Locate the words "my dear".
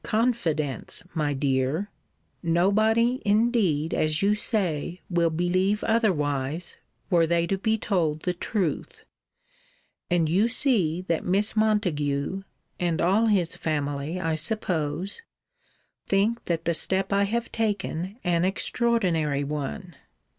1.13-1.91